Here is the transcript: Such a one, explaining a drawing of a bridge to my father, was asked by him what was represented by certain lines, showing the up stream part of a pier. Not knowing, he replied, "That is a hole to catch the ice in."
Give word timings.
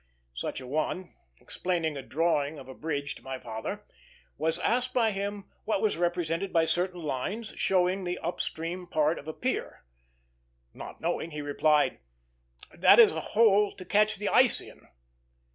Such 0.33 0.59
a 0.59 0.65
one, 0.65 1.13
explaining 1.39 1.95
a 1.95 2.01
drawing 2.01 2.57
of 2.57 2.67
a 2.67 2.73
bridge 2.73 3.13
to 3.13 3.21
my 3.23 3.37
father, 3.37 3.85
was 4.35 4.57
asked 4.57 4.95
by 4.95 5.11
him 5.11 5.51
what 5.65 5.79
was 5.79 5.95
represented 5.95 6.51
by 6.51 6.65
certain 6.65 7.03
lines, 7.03 7.53
showing 7.55 8.03
the 8.03 8.17
up 8.17 8.39
stream 8.41 8.87
part 8.87 9.19
of 9.19 9.27
a 9.27 9.33
pier. 9.35 9.83
Not 10.73 11.01
knowing, 11.01 11.29
he 11.29 11.41
replied, 11.43 11.99
"That 12.73 12.97
is 12.97 13.11
a 13.11 13.21
hole 13.21 13.73
to 13.75 13.85
catch 13.85 14.15
the 14.15 14.29
ice 14.29 14.59
in." 14.59 14.87